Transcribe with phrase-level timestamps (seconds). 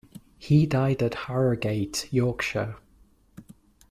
[0.39, 2.77] He died at Harrogate, Yorkshire.